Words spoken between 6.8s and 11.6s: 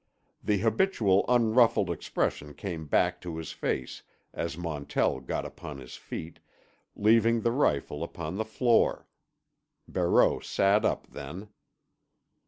leaving the rifle upon the floor. Barreau sat up then.